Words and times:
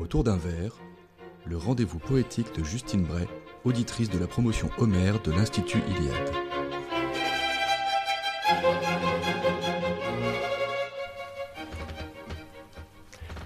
Autour 0.00 0.24
d'un 0.24 0.38
verre, 0.38 0.72
le 1.44 1.58
rendez-vous 1.58 1.98
poétique 1.98 2.56
de 2.58 2.64
Justine 2.64 3.02
Bray, 3.02 3.26
auditrice 3.64 4.08
de 4.08 4.18
la 4.18 4.26
promotion 4.26 4.70
Homère 4.78 5.20
de 5.20 5.30
l'Institut 5.30 5.82
Iliade. 5.90 6.30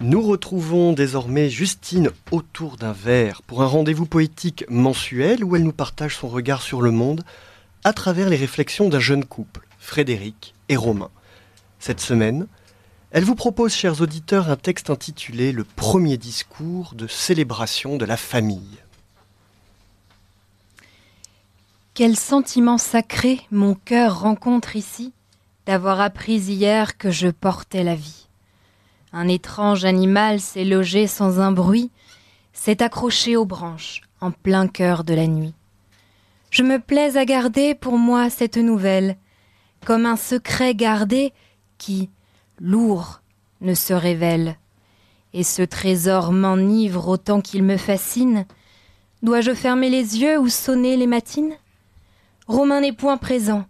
Nous 0.00 0.22
retrouvons 0.22 0.92
désormais 0.92 1.50
Justine 1.50 2.10
autour 2.30 2.76
d'un 2.76 2.92
verre 2.92 3.42
pour 3.42 3.62
un 3.62 3.66
rendez-vous 3.66 4.06
poétique 4.06 4.64
mensuel 4.68 5.42
où 5.42 5.56
elle 5.56 5.64
nous 5.64 5.72
partage 5.72 6.16
son 6.16 6.28
regard 6.28 6.62
sur 6.62 6.82
le 6.82 6.92
monde 6.92 7.24
à 7.82 7.92
travers 7.92 8.28
les 8.28 8.36
réflexions 8.36 8.88
d'un 8.88 9.00
jeune 9.00 9.24
couple, 9.24 9.66
Frédéric 9.80 10.54
et 10.68 10.76
Romain. 10.76 11.10
Cette 11.80 12.00
semaine, 12.00 12.46
elle 13.14 13.22
vous 13.22 13.36
propose, 13.36 13.72
chers 13.72 14.00
auditeurs, 14.00 14.50
un 14.50 14.56
texte 14.56 14.90
intitulé 14.90 15.52
Le 15.52 15.62
premier 15.62 16.16
discours 16.16 16.96
de 16.96 17.06
célébration 17.06 17.96
de 17.96 18.04
la 18.04 18.16
famille. 18.16 18.80
Quel 21.94 22.16
sentiment 22.16 22.76
sacré 22.76 23.40
mon 23.52 23.76
cœur 23.76 24.22
rencontre 24.22 24.74
ici 24.74 25.12
d'avoir 25.64 26.00
appris 26.00 26.38
hier 26.38 26.98
que 26.98 27.12
je 27.12 27.28
portais 27.28 27.84
la 27.84 27.94
vie. 27.94 28.26
Un 29.12 29.28
étrange 29.28 29.84
animal 29.84 30.40
s'est 30.40 30.64
logé 30.64 31.06
sans 31.06 31.38
un 31.38 31.52
bruit, 31.52 31.92
s'est 32.52 32.82
accroché 32.82 33.36
aux 33.36 33.46
branches 33.46 34.00
en 34.20 34.32
plein 34.32 34.66
cœur 34.66 35.04
de 35.04 35.14
la 35.14 35.28
nuit. 35.28 35.54
Je 36.50 36.64
me 36.64 36.80
plais 36.80 37.16
à 37.16 37.24
garder 37.24 37.76
pour 37.76 37.96
moi 37.96 38.28
cette 38.28 38.56
nouvelle, 38.56 39.16
comme 39.86 40.04
un 40.04 40.16
secret 40.16 40.74
gardé 40.74 41.32
qui, 41.78 42.10
lourd, 42.60 43.20
ne 43.60 43.74
se 43.74 43.92
révèle. 43.92 44.56
Et 45.32 45.42
ce 45.42 45.62
trésor 45.62 46.32
m'enivre 46.32 47.08
autant 47.08 47.40
qu'il 47.40 47.62
me 47.62 47.76
fascine. 47.76 48.46
Dois-je 49.22 49.54
fermer 49.54 49.90
les 49.90 50.20
yeux 50.20 50.38
ou 50.38 50.48
sonner 50.48 50.96
les 50.96 51.06
matines? 51.06 51.56
Romain 52.46 52.80
n'est 52.80 52.92
point 52.92 53.16
présent. 53.16 53.64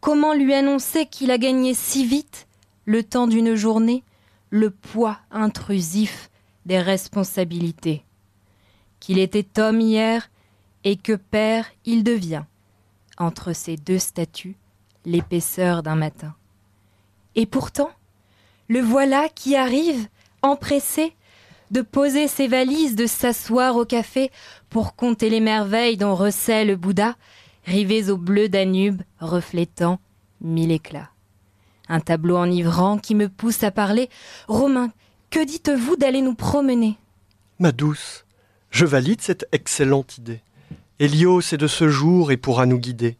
Comment 0.00 0.32
lui 0.32 0.54
annoncer 0.54 1.06
qu'il 1.06 1.30
a 1.30 1.38
gagné 1.38 1.74
si 1.74 2.06
vite 2.06 2.46
le 2.84 3.02
temps 3.02 3.26
d'une 3.26 3.54
journée 3.54 4.04
le 4.50 4.70
poids 4.70 5.18
intrusif 5.30 6.30
des 6.64 6.80
responsabilités? 6.80 8.04
Qu'il 9.00 9.18
était 9.18 9.60
homme 9.60 9.80
hier 9.80 10.30
et 10.84 10.96
que 10.96 11.14
père 11.14 11.66
il 11.84 12.04
devient, 12.04 12.44
entre 13.18 13.52
ces 13.52 13.76
deux 13.76 13.98
statues, 13.98 14.56
l'épaisseur 15.04 15.82
d'un 15.82 15.96
matin. 15.96 16.34
Et 17.34 17.46
pourtant, 17.46 17.90
le 18.68 18.80
voilà 18.80 19.28
qui 19.34 19.56
arrive, 19.56 20.06
empressé, 20.42 21.14
de 21.70 21.82
poser 21.82 22.28
ses 22.28 22.48
valises, 22.48 22.96
de 22.96 23.06
s'asseoir 23.06 23.76
au 23.76 23.84
café 23.84 24.30
pour 24.70 24.94
compter 24.94 25.28
les 25.30 25.40
merveilles 25.40 25.96
dont 25.96 26.14
recèle 26.14 26.76
Bouddha, 26.76 27.16
rivés 27.66 28.10
au 28.10 28.16
bleu 28.16 28.48
Danube, 28.48 29.02
reflétant 29.20 29.98
mille 30.40 30.72
éclats 30.72 31.10
un 31.88 32.00
tableau 32.00 32.36
enivrant 32.36 32.98
qui 32.98 33.14
me 33.14 33.28
pousse 33.28 33.62
à 33.64 33.70
parler. 33.70 34.08
Romain, 34.46 34.90
que 35.30 35.44
dites-vous 35.44 35.96
d'aller 35.96 36.22
nous 36.22 36.34
promener? 36.34 36.96
Ma 37.58 37.72
douce, 37.72 38.24
je 38.70 38.84
valide 38.84 39.20
cette 39.20 39.46
excellente 39.52 40.18
idée. 40.18 40.40
Hélios 41.00 41.40
est 41.52 41.56
de 41.56 41.66
ce 41.66 41.88
jour 41.88 42.30
et 42.30 42.36
pourra 42.36 42.66
nous 42.66 42.78
guider. 42.78 43.16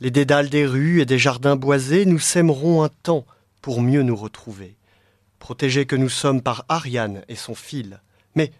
Les 0.00 0.10
dédales 0.10 0.48
des 0.48 0.66
rues 0.66 1.00
et 1.00 1.04
des 1.04 1.18
jardins 1.18 1.56
boisés 1.56 2.06
nous 2.06 2.18
sèmeront 2.18 2.82
un 2.82 2.90
temps 3.02 3.24
pour 3.62 3.80
mieux 3.80 4.02
nous 4.02 4.16
retrouver. 4.16 4.76
Protégés 5.38 5.86
que 5.86 5.96
nous 5.96 6.08
sommes 6.08 6.42
par 6.42 6.64
Ariane 6.68 7.22
et 7.28 7.36
son 7.36 7.54
fil. 7.54 8.00
Mais 8.34 8.52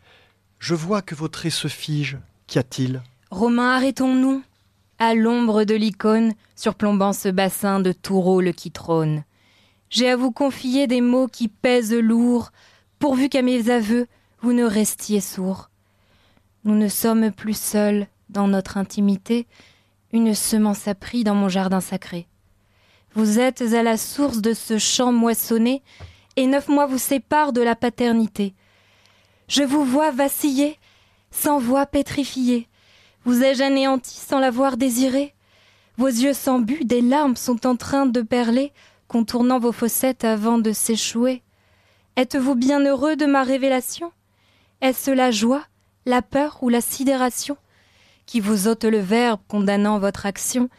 je 0.58 0.74
vois 0.74 1.02
que 1.02 1.14
vos 1.14 1.28
traits 1.28 1.52
se 1.52 1.68
figent. 1.68 2.18
Qu'y 2.46 2.58
a-t-il? 2.58 3.02
Romain, 3.30 3.76
arrêtons-nous. 3.76 4.42
À 4.98 5.14
l'ombre 5.14 5.64
de 5.64 5.74
l'icône, 5.74 6.32
surplombant 6.54 7.12
ce 7.12 7.28
bassin 7.28 7.80
de 7.80 7.94
rôle 8.08 8.54
qui 8.54 8.70
trône. 8.70 9.24
J'ai 9.90 10.08
à 10.08 10.16
vous 10.16 10.32
confier 10.32 10.86
des 10.86 11.00
mots 11.00 11.28
qui 11.28 11.48
pèsent 11.48 11.92
lourd, 11.92 12.50
pourvu 12.98 13.28
qu'à 13.28 13.42
mes 13.42 13.68
aveux 13.68 14.06
vous 14.40 14.52
ne 14.52 14.64
restiez 14.64 15.20
sourds. 15.20 15.70
Nous 16.64 16.74
ne 16.74 16.88
sommes 16.88 17.30
plus 17.32 17.58
seuls 17.58 18.06
dans 18.28 18.48
notre 18.48 18.76
intimité, 18.76 19.46
une 20.12 20.34
semence 20.34 20.88
a 20.88 20.94
pris 20.94 21.24
dans 21.24 21.34
mon 21.34 21.48
jardin 21.48 21.80
sacré. 21.80 22.26
Vous 23.14 23.38
êtes 23.38 23.60
à 23.60 23.82
la 23.82 23.98
source 23.98 24.38
de 24.38 24.54
ce 24.54 24.78
champ 24.78 25.12
moissonné, 25.12 25.82
et 26.36 26.46
neuf 26.46 26.68
mois 26.68 26.86
vous 26.86 26.98
séparent 26.98 27.52
de 27.52 27.60
la 27.60 27.76
paternité. 27.76 28.54
Je 29.48 29.62
vous 29.62 29.84
vois 29.84 30.10
vaciller, 30.12 30.78
sans 31.30 31.58
voix 31.58 31.84
pétrifiée. 31.84 32.68
Vous 33.26 33.42
ai-je 33.42 33.62
anéanti 33.62 34.16
sans 34.16 34.38
l'avoir 34.40 34.78
désiré? 34.78 35.34
Vos 35.98 36.06
yeux 36.06 36.32
sans 36.32 36.58
but, 36.58 36.86
des 36.86 37.02
larmes 37.02 37.36
sont 37.36 37.66
en 37.66 37.76
train 37.76 38.06
de 38.06 38.22
perler 38.22 38.72
contournant 39.08 39.58
vos 39.58 39.72
fossettes 39.72 40.24
avant 40.24 40.56
de 40.56 40.72
s'échouer. 40.72 41.42
Êtes-vous 42.16 42.54
bien 42.54 42.80
heureux 42.80 43.14
de 43.14 43.26
ma 43.26 43.42
révélation? 43.42 44.10
Est-ce 44.80 45.10
la 45.10 45.30
joie, 45.30 45.64
la 46.06 46.22
peur 46.22 46.58
ou 46.62 46.70
la 46.70 46.80
sidération 46.80 47.58
qui 48.24 48.40
vous 48.40 48.68
ôte 48.68 48.84
le 48.84 49.00
verbe 49.00 49.40
condamnant 49.48 49.98
votre 49.98 50.24
action 50.24 50.70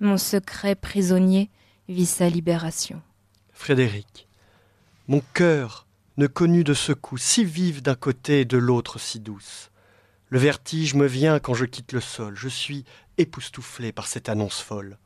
Mon 0.00 0.16
secret 0.16 0.76
prisonnier? 0.76 1.50
Vit 1.88 2.06
sa 2.06 2.28
libération. 2.28 3.02
Frédéric, 3.52 4.28
mon 5.08 5.22
cœur 5.34 5.86
ne 6.16 6.26
connut 6.26 6.64
de 6.64 6.74
secousse 6.74 7.22
si 7.22 7.44
vive 7.44 7.82
d'un 7.82 7.94
côté 7.94 8.40
et 8.40 8.44
de 8.44 8.56
l'autre 8.56 8.98
si 8.98 9.20
douce. 9.20 9.70
Le 10.28 10.38
vertige 10.38 10.94
me 10.94 11.06
vient 11.06 11.38
quand 11.38 11.54
je 11.54 11.64
quitte 11.64 11.92
le 11.92 12.00
sol, 12.00 12.36
je 12.36 12.48
suis 12.48 12.84
époustouflé 13.18 13.92
par 13.92 14.06
cette 14.06 14.28
annonce 14.28 14.60
folle. 14.60 14.98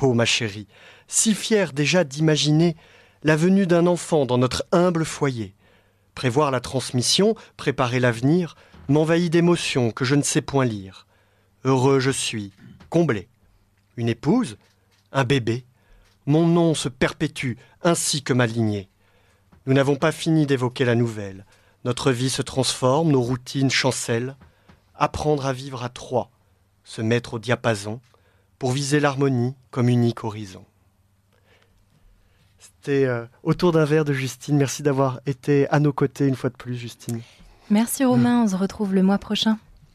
Oh 0.00 0.14
ma 0.14 0.24
chérie, 0.24 0.68
si 1.06 1.34
fière 1.34 1.72
déjà 1.72 2.04
d'imaginer 2.04 2.76
la 3.22 3.36
venue 3.36 3.66
d'un 3.66 3.86
enfant 3.86 4.26
dans 4.26 4.38
notre 4.38 4.64
humble 4.72 5.04
foyer. 5.04 5.54
Prévoir 6.14 6.50
la 6.50 6.60
transmission, 6.60 7.34
préparer 7.56 8.00
l'avenir, 8.00 8.56
m'envahit 8.88 9.32
d'émotions 9.32 9.90
que 9.90 10.04
je 10.04 10.14
ne 10.14 10.22
sais 10.22 10.42
point 10.42 10.64
lire. 10.64 11.06
Heureux 11.64 12.00
je 12.00 12.10
suis, 12.10 12.52
comblé. 12.90 13.28
Une 13.96 14.08
épouse, 14.08 14.56
un 15.12 15.24
bébé, 15.24 15.64
mon 16.26 16.46
nom 16.46 16.74
se 16.74 16.88
perpétue 16.88 17.54
ainsi 17.82 18.22
que 18.22 18.32
ma 18.32 18.46
lignée. 18.46 18.88
Nous 19.66 19.74
n'avons 19.74 19.96
pas 19.96 20.12
fini 20.12 20.46
d'évoquer 20.46 20.84
la 20.84 20.94
nouvelle. 20.94 21.46
Notre 21.84 22.12
vie 22.12 22.30
se 22.30 22.42
transforme, 22.42 23.10
nos 23.10 23.22
routines 23.22 23.70
chancellent. 23.70 24.36
Apprendre 24.94 25.46
à 25.46 25.52
vivre 25.52 25.82
à 25.82 25.88
trois, 25.88 26.30
se 26.84 27.02
mettre 27.02 27.34
au 27.34 27.38
diapason, 27.38 28.00
pour 28.58 28.70
viser 28.72 29.00
l'harmonie 29.00 29.54
comme 29.70 29.88
unique 29.88 30.22
horizon. 30.22 30.64
C'était 32.58 33.06
euh, 33.06 33.24
autour 33.42 33.72
d'un 33.72 33.84
verre 33.84 34.04
de 34.04 34.12
Justine. 34.12 34.56
Merci 34.56 34.82
d'avoir 34.82 35.20
été 35.26 35.68
à 35.70 35.80
nos 35.80 35.92
côtés 35.92 36.26
une 36.28 36.36
fois 36.36 36.50
de 36.50 36.56
plus, 36.56 36.76
Justine. 36.76 37.20
Merci 37.70 38.04
Romain, 38.04 38.42
on 38.42 38.48
se 38.48 38.56
retrouve 38.56 38.94
le 38.94 39.02
mois 39.02 39.18
prochain. 39.18 39.58